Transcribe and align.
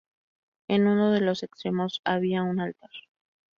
En 0.67 0.87
uno 0.87 1.11
de 1.11 1.21
los 1.21 1.43
extremos 1.43 2.01
había 2.05 2.41
un 2.41 2.59
altar. 2.59 2.89